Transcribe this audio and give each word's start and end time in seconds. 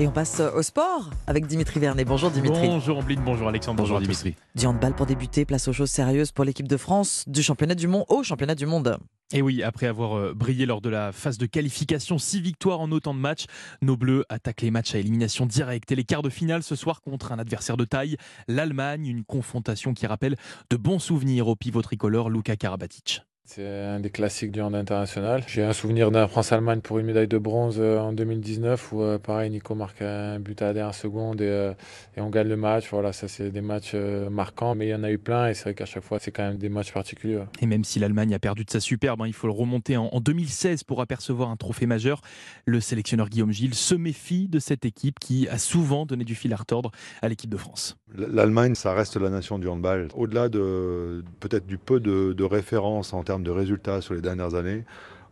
Et 0.00 0.08
on 0.08 0.10
passe 0.10 0.40
au 0.40 0.62
sport 0.62 1.10
avec 1.28 1.46
Dimitri 1.46 1.78
Vernet. 1.78 2.04
Bonjour 2.04 2.28
Dimitri. 2.28 2.66
Bonjour 2.66 2.98
Ambline, 2.98 3.20
bonjour 3.24 3.46
Alexandre, 3.46 3.80
bonjour, 3.80 4.00
Dimitri. 4.00 4.34
Du 4.56 4.66
handball 4.66 4.92
pour 4.92 5.06
débuter, 5.06 5.44
place 5.44 5.68
aux 5.68 5.72
choses 5.72 5.90
sérieuses 5.90 6.32
pour 6.32 6.44
l'équipe 6.44 6.66
de 6.66 6.76
France 6.76 7.22
du 7.28 7.44
championnat 7.44 7.76
du 7.76 7.86
monde 7.86 8.04
au 8.08 8.24
championnat 8.24 8.56
du 8.56 8.66
monde. 8.66 8.98
Et 9.32 9.40
oui, 9.40 9.62
après 9.62 9.86
avoir 9.86 10.18
euh, 10.18 10.34
brillé 10.34 10.66
lors 10.66 10.80
de 10.80 10.88
la 10.88 11.12
phase 11.12 11.38
de 11.38 11.46
qualification, 11.46 12.18
six 12.18 12.40
victoires 12.40 12.80
en 12.80 12.90
autant 12.90 13.14
de 13.14 13.20
matchs, 13.20 13.44
nos 13.82 13.96
Bleus 13.96 14.24
attaquent 14.28 14.62
les 14.62 14.72
matchs 14.72 14.96
à 14.96 14.98
élimination 14.98 15.46
directe 15.46 15.92
et 15.92 15.94
les 15.96 16.04
quarts 16.04 16.22
de 16.22 16.30
finale 16.30 16.64
ce 16.64 16.74
soir 16.74 17.00
contre 17.00 17.30
un 17.30 17.38
adversaire 17.38 17.76
de 17.76 17.84
taille, 17.84 18.16
l'Allemagne, 18.48 19.06
une 19.06 19.24
confrontation 19.24 19.94
qui 19.94 20.08
rappelle 20.08 20.34
de 20.70 20.76
bons 20.76 20.98
souvenirs 20.98 21.46
au 21.46 21.54
pivot 21.54 21.82
tricolore 21.82 22.30
Luka 22.30 22.56
Karabatic. 22.56 23.22
C'est 23.46 23.68
un 23.68 24.00
des 24.00 24.08
classiques 24.08 24.52
du 24.52 24.62
hand 24.62 24.74
international. 24.74 25.44
J'ai 25.46 25.62
un 25.62 25.74
souvenir 25.74 26.10
d'un 26.10 26.26
France-Allemagne 26.26 26.80
pour 26.80 26.98
une 26.98 27.04
médaille 27.04 27.28
de 27.28 27.36
bronze 27.36 27.76
euh, 27.78 27.98
en 27.98 28.14
2019 28.14 28.92
où, 28.92 29.02
euh, 29.02 29.18
pareil, 29.18 29.50
Nico 29.50 29.74
marque 29.74 30.00
un 30.00 30.40
but 30.40 30.62
à 30.62 30.68
la 30.68 30.72
dernière 30.72 30.94
seconde 30.94 31.42
et, 31.42 31.46
euh, 31.46 31.74
et 32.16 32.22
on 32.22 32.30
gagne 32.30 32.48
le 32.48 32.56
match. 32.56 32.88
Voilà, 32.90 33.12
ça, 33.12 33.28
c'est 33.28 33.50
des 33.50 33.60
matchs 33.60 33.94
marquants, 33.94 34.74
mais 34.74 34.86
il 34.86 34.90
y 34.90 34.94
en 34.94 35.04
a 35.04 35.10
eu 35.10 35.18
plein 35.18 35.48
et 35.48 35.54
c'est 35.54 35.64
vrai 35.64 35.74
qu'à 35.74 35.84
chaque 35.84 36.04
fois, 36.04 36.18
c'est 36.18 36.32
quand 36.32 36.42
même 36.42 36.56
des 36.56 36.70
matchs 36.70 36.94
particuliers. 36.94 37.44
Et 37.60 37.66
même 37.66 37.84
si 37.84 37.98
l'Allemagne 37.98 38.34
a 38.34 38.38
perdu 38.38 38.64
de 38.64 38.70
sa 38.70 38.80
superbe, 38.80 39.20
hein, 39.20 39.26
il 39.26 39.34
faut 39.34 39.46
le 39.46 39.52
remonter 39.52 39.98
en, 39.98 40.08
2016 40.20 40.82
pour 40.84 41.02
apercevoir 41.02 41.50
un 41.50 41.56
trophée 41.56 41.86
majeur. 41.86 42.22
Le 42.64 42.80
sélectionneur 42.80 43.28
Guillaume 43.28 43.52
Gilles 43.52 43.74
se 43.74 43.94
méfie 43.94 44.48
de 44.48 44.58
cette 44.58 44.86
équipe 44.86 45.18
qui 45.18 45.48
a 45.48 45.58
souvent 45.58 46.06
donné 46.06 46.24
du 46.24 46.34
fil 46.34 46.54
à 46.54 46.56
retordre 46.56 46.92
à 47.20 47.28
l'équipe 47.28 47.50
de 47.50 47.58
France. 47.58 47.98
L'Allemagne, 48.16 48.74
ça 48.74 48.94
reste 48.94 49.16
la 49.16 49.28
nation 49.28 49.58
du 49.58 49.68
handball. 49.68 50.08
Au-delà 50.14 50.48
de 50.48 51.24
peut-être 51.40 51.66
du 51.66 51.76
peu 51.76 52.00
de, 52.00 52.32
de 52.32 52.44
références 52.44 53.12
en 53.12 53.22
termes 53.22 53.33
de 53.42 53.50
résultats 53.50 54.00
sur 54.00 54.14
les 54.14 54.20
dernières 54.20 54.54
années 54.54 54.84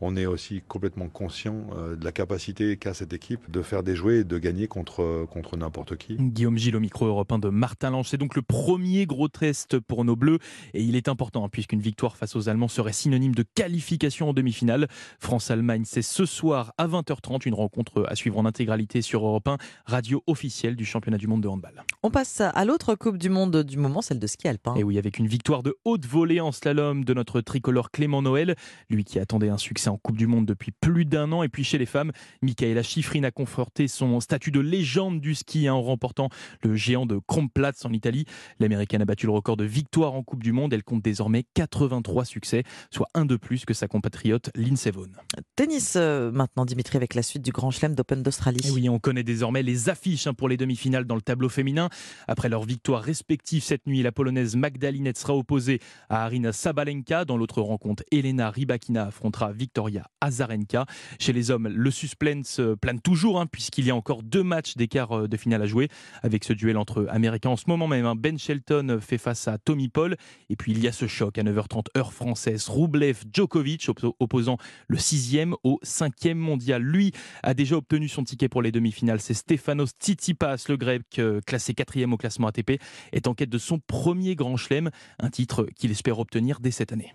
on 0.00 0.16
est 0.16 0.26
aussi 0.26 0.62
complètement 0.66 1.08
conscient 1.08 1.66
euh, 1.76 1.96
de 1.96 2.04
la 2.04 2.12
capacité 2.12 2.76
qu'a 2.76 2.94
cette 2.94 3.12
équipe 3.12 3.50
de 3.50 3.62
faire 3.62 3.82
des 3.82 3.96
jouets 3.96 4.18
et 4.18 4.24
de 4.24 4.38
gagner 4.38 4.68
contre, 4.68 5.26
contre 5.30 5.56
n'importe 5.56 5.96
qui. 5.96 6.16
Guillaume 6.16 6.58
Gilles 6.58 6.76
au 6.76 6.80
micro 6.80 7.06
européen 7.06 7.38
de 7.38 7.48
Martin 7.48 7.90
Lange. 7.90 8.08
C'est 8.08 8.16
donc 8.16 8.34
le 8.36 8.42
premier 8.42 9.06
gros 9.06 9.28
test 9.28 9.78
pour 9.80 10.04
nos 10.04 10.16
Bleus 10.16 10.38
et 10.74 10.82
il 10.82 10.96
est 10.96 11.08
important 11.08 11.44
hein, 11.44 11.48
puisqu'une 11.48 11.80
victoire 11.80 12.16
face 12.16 12.36
aux 12.36 12.48
Allemands 12.48 12.68
serait 12.68 12.92
synonyme 12.92 13.34
de 13.34 13.44
qualification 13.54 14.30
en 14.30 14.32
demi-finale. 14.32 14.88
France-Allemagne, 15.20 15.82
c'est 15.84 16.02
ce 16.02 16.24
soir 16.24 16.72
à 16.78 16.86
20h30, 16.86 17.46
une 17.46 17.54
rencontre 17.54 18.04
à 18.08 18.14
suivre 18.14 18.38
en 18.38 18.44
intégralité 18.44 19.02
sur 19.02 19.24
Europe 19.24 19.48
1, 19.48 19.58
radio 19.86 20.22
officielle 20.26 20.76
du 20.76 20.84
championnat 20.84 21.18
du 21.18 21.26
monde 21.26 21.42
de 21.42 21.48
handball. 21.48 21.84
On 22.02 22.10
passe 22.10 22.40
à 22.40 22.64
l'autre 22.64 22.94
Coupe 22.94 23.18
du 23.18 23.28
Monde 23.28 23.62
du 23.62 23.78
moment, 23.78 24.02
celle 24.02 24.18
de 24.18 24.26
ski 24.26 24.48
alpin. 24.48 24.74
Et 24.74 24.84
oui, 24.84 24.98
avec 24.98 25.18
une 25.18 25.26
victoire 25.26 25.62
de 25.62 25.76
haute 25.84 26.06
volée 26.06 26.40
en 26.40 26.52
slalom 26.52 27.04
de 27.04 27.14
notre 27.14 27.40
tricolore 27.40 27.90
Clément 27.90 28.22
Noël, 28.22 28.56
lui 28.90 29.04
qui 29.04 29.18
attendait 29.18 29.48
un 29.48 29.58
succès 29.58 29.87
en 29.88 29.98
Coupe 29.98 30.16
du 30.16 30.26
Monde 30.26 30.46
depuis 30.46 30.72
plus 30.72 31.04
d'un 31.04 31.32
an. 31.32 31.42
Et 31.42 31.48
puis 31.48 31.64
chez 31.64 31.78
les 31.78 31.86
femmes, 31.86 32.12
Michaela 32.42 32.82
Schifrin 32.82 33.24
a 33.24 33.30
conforté 33.30 33.88
son 33.88 34.20
statut 34.20 34.50
de 34.50 34.60
légende 34.60 35.20
du 35.20 35.34
ski 35.34 35.68
hein, 35.68 35.74
en 35.74 35.82
remportant 35.82 36.28
le 36.62 36.74
géant 36.74 37.06
de 37.06 37.20
Kronplatz 37.26 37.84
en 37.84 37.92
Italie. 37.92 38.24
L'américaine 38.60 39.02
a 39.02 39.04
battu 39.04 39.26
le 39.26 39.32
record 39.32 39.56
de 39.56 39.64
victoire 39.64 40.14
en 40.14 40.22
Coupe 40.22 40.42
du 40.42 40.52
Monde. 40.52 40.72
Elle 40.72 40.84
compte 40.84 41.02
désormais 41.02 41.44
83 41.54 42.24
succès, 42.24 42.64
soit 42.90 43.08
un 43.14 43.24
de 43.24 43.36
plus 43.36 43.64
que 43.64 43.74
sa 43.74 43.88
compatriote 43.88 44.50
Lindsey 44.54 44.90
Vonn. 44.90 45.16
Tennis 45.56 45.94
euh, 45.96 46.30
maintenant, 46.30 46.64
Dimitri, 46.64 46.96
avec 46.96 47.14
la 47.14 47.22
suite 47.22 47.42
du 47.42 47.52
Grand 47.52 47.70
Chelem 47.70 47.94
d'Open 47.94 48.22
d'Australie. 48.22 48.70
oui, 48.72 48.88
on 48.88 48.98
connaît 48.98 49.22
désormais 49.22 49.62
les 49.62 49.88
affiches 49.88 50.26
hein, 50.26 50.34
pour 50.34 50.48
les 50.48 50.56
demi-finales 50.56 51.04
dans 51.04 51.14
le 51.14 51.22
tableau 51.22 51.48
féminin. 51.48 51.88
Après 52.26 52.48
leur 52.48 52.64
victoire 52.64 53.02
respective 53.02 53.62
cette 53.62 53.86
nuit, 53.86 54.02
la 54.02 54.12
polonaise 54.12 54.56
Magdalinette 54.56 55.18
sera 55.18 55.34
opposée 55.34 55.80
à 56.08 56.24
Arina 56.24 56.52
Sabalenka. 56.52 57.24
Dans 57.24 57.36
l'autre 57.36 57.62
rencontre, 57.62 58.02
Elena 58.10 58.50
Rybakina 58.50 59.06
affrontera 59.06 59.52
Victoria 59.78 60.10
Azarenka. 60.20 60.86
Chez 61.20 61.32
les 61.32 61.52
hommes, 61.52 61.68
le 61.68 61.90
suspense 61.92 62.60
plane 62.80 63.00
toujours, 63.00 63.40
hein, 63.40 63.46
puisqu'il 63.46 63.86
y 63.86 63.92
a 63.92 63.94
encore 63.94 64.24
deux 64.24 64.42
matchs 64.42 64.74
d'écart 64.74 65.12
euh, 65.12 65.28
de 65.28 65.36
finale 65.36 65.62
à 65.62 65.66
jouer, 65.66 65.88
avec 66.24 66.42
ce 66.42 66.52
duel 66.52 66.76
entre 66.76 67.06
Américains 67.10 67.50
en 67.50 67.56
ce 67.56 67.66
moment 67.68 67.86
même. 67.86 68.04
Hein. 68.04 68.16
Ben 68.16 68.36
Shelton 68.36 68.98
fait 69.00 69.18
face 69.18 69.46
à 69.46 69.56
Tommy 69.58 69.88
Paul, 69.88 70.16
et 70.50 70.56
puis 70.56 70.72
il 70.72 70.82
y 70.82 70.88
a 70.88 70.92
ce 70.92 71.06
choc 71.06 71.38
à 71.38 71.44
9h30 71.44 71.96
heure 71.96 72.12
française. 72.12 72.68
Roublev 72.68 73.22
Djokovic 73.32 73.88
opposant 74.18 74.56
le 74.88 74.98
sixième 74.98 75.54
au 75.62 75.78
cinquième 75.84 76.38
mondial. 76.38 76.82
Lui 76.82 77.12
a 77.44 77.54
déjà 77.54 77.76
obtenu 77.76 78.08
son 78.08 78.24
ticket 78.24 78.48
pour 78.48 78.62
les 78.62 78.72
demi-finales. 78.72 79.20
C'est 79.20 79.34
Stefanos 79.34 79.90
Tsitsipas, 80.00 80.64
le 80.68 80.76
grec 80.76 81.02
euh, 81.20 81.40
classé 81.46 81.72
quatrième 81.72 82.12
au 82.12 82.16
classement 82.16 82.48
ATP, 82.48 82.82
est 83.12 83.28
en 83.28 83.34
quête 83.34 83.50
de 83.50 83.58
son 83.58 83.78
premier 83.78 84.34
grand 84.34 84.56
chelem, 84.56 84.90
un 85.20 85.30
titre 85.30 85.68
qu'il 85.76 85.92
espère 85.92 86.18
obtenir 86.18 86.58
dès 86.58 86.72
cette 86.72 86.92
année. 86.92 87.12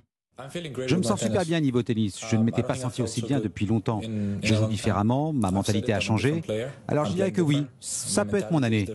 Je 0.87 0.95
me 0.95 1.03
sens 1.03 1.21
super 1.21 1.45
bien 1.45 1.59
niveau 1.59 1.83
tennis. 1.83 2.19
Je 2.29 2.35
ne 2.35 2.43
m'étais 2.43 2.63
pas 2.63 2.75
senti 2.75 3.01
aussi 3.01 3.21
bien 3.21 3.39
depuis 3.39 3.65
longtemps. 3.65 4.01
Je 4.41 4.53
joue 4.53 4.67
différemment, 4.67 5.31
ma 5.33 5.51
mentalité 5.51 5.93
a 5.93 5.99
changé. 5.99 6.43
Alors 6.87 7.05
je 7.05 7.13
dirais 7.13 7.31
que 7.31 7.41
oui, 7.41 7.65
ça 7.79 8.25
peut 8.25 8.37
être 8.37 8.51
mon 8.51 8.63
année. 8.63 8.87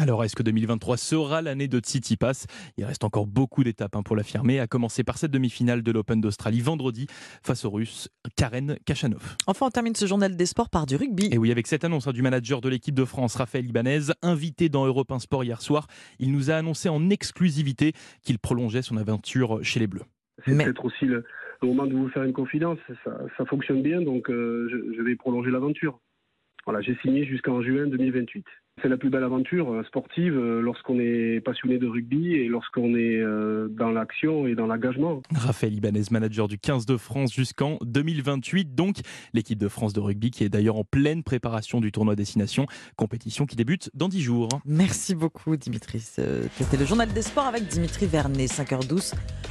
Alors, 0.00 0.24
est-ce 0.24 0.34
que 0.34 0.42
2023 0.42 0.96
sera 0.96 1.42
l'année 1.42 1.68
de 1.68 1.78
Tsitsipas? 1.78 2.46
Il 2.78 2.84
reste 2.84 3.04
encore 3.04 3.26
beaucoup 3.26 3.64
d'étapes 3.64 3.96
hein, 3.96 4.02
pour 4.02 4.16
l'affirmer, 4.16 4.60
à 4.60 4.66
commencer 4.66 5.04
par 5.04 5.18
cette 5.18 5.30
demi-finale 5.30 5.82
de 5.82 5.92
l'Open 5.92 6.20
d'Australie 6.20 6.60
vendredi 6.60 7.06
face 7.42 7.64
aux 7.66 7.70
Russes 7.70 8.08
Karen 8.36 8.76
Kachanov. 8.86 9.36
Enfin, 9.46 9.66
on 9.66 9.70
termine 9.70 9.94
ce 9.94 10.06
journal 10.06 10.36
des 10.36 10.46
sports 10.46 10.70
par 10.70 10.86
du 10.86 10.96
rugby. 10.96 11.28
Et 11.32 11.38
oui, 11.38 11.50
avec 11.50 11.66
cette 11.66 11.84
annonce 11.84 12.06
hein, 12.06 12.12
du 12.12 12.22
manager 12.22 12.62
de 12.62 12.68
l'équipe 12.70 12.94
de 12.94 13.04
France, 13.04 13.36
Raphaël 13.36 13.66
Ibanez, 13.66 14.12
invité 14.22 14.68
dans 14.70 14.86
Europe 14.86 15.12
1 15.12 15.18
Sport 15.18 15.44
hier 15.44 15.60
soir, 15.60 15.86
il 16.18 16.32
nous 16.32 16.50
a 16.50 16.54
annoncé 16.54 16.88
en 16.88 17.10
exclusivité 17.10 17.92
qu'il 18.22 18.38
prolongeait 18.38 18.82
son 18.82 18.96
aventure 18.96 19.62
chez 19.62 19.80
les 19.80 19.86
Bleus. 19.86 20.04
C'est 20.46 20.56
peut-être 20.56 20.84
aussi 20.84 21.04
le, 21.04 21.24
moment 21.62 21.86
de 21.86 21.94
vous 21.94 22.08
faire 22.08 22.22
une 22.22 22.32
confidence. 22.32 22.78
Ça, 23.04 23.44
fonctionne 23.44 23.82
bien, 23.82 24.00
donc 24.00 24.30
euh, 24.30 24.66
je 24.96 25.02
vais 25.02 25.14
prolonger 25.14 25.50
l'aventure. 25.50 26.00
Voilà, 26.64 26.80
j'ai 26.80 26.96
signé 27.02 27.24
jusqu'en 27.24 27.60
juin 27.62 27.86
2028. 27.86 28.44
C'est 28.80 28.88
la 28.88 28.96
plus 28.96 29.10
belle 29.10 29.22
aventure 29.22 29.70
euh, 29.70 29.84
sportive 29.84 30.34
euh, 30.34 30.62
lorsqu'on 30.62 30.98
est 30.98 31.40
passionné 31.44 31.78
de 31.78 31.86
rugby 31.86 32.32
et 32.32 32.48
lorsqu'on 32.48 32.94
est 32.94 33.20
euh, 33.20 33.68
dans 33.68 33.90
l'action 33.90 34.46
et 34.46 34.54
dans 34.54 34.66
l'engagement. 34.66 35.20
Raphaël 35.34 35.74
Ibanez, 35.74 36.04
manager 36.10 36.48
du 36.48 36.58
15 36.58 36.86
de 36.86 36.96
France 36.96 37.32
jusqu'en 37.34 37.76
2028. 37.82 38.74
Donc, 38.74 38.96
l'équipe 39.34 39.58
de 39.58 39.68
France 39.68 39.92
de 39.92 40.00
rugby 40.00 40.30
qui 40.30 40.42
est 40.44 40.48
d'ailleurs 40.48 40.76
en 40.76 40.84
pleine 40.84 41.22
préparation 41.22 41.80
du 41.80 41.92
tournoi 41.92 42.16
Destination, 42.16 42.66
compétition 42.96 43.44
qui 43.44 43.56
débute 43.56 43.90
dans 43.94 44.08
10 44.08 44.20
jours. 44.22 44.48
Merci 44.64 45.14
beaucoup, 45.14 45.56
Dimitri. 45.56 46.00
C'était 46.00 46.76
le 46.78 46.86
journal 46.86 47.12
des 47.12 47.22
sports 47.22 47.46
avec 47.46 47.66
Dimitri 47.66 48.06
Vernet, 48.06 48.46
5h12. 48.46 49.14